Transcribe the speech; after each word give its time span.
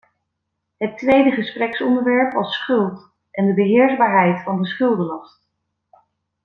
Het 0.77 0.97
tweede 0.97 1.31
gespreksonderwerp 1.31 2.33
was 2.33 2.55
schuld 2.55 3.11
en 3.31 3.45
de 3.45 3.53
beheersbaarheid 3.53 4.43
van 4.43 4.61
de 4.61 4.67
schuldenlast. 4.67 5.49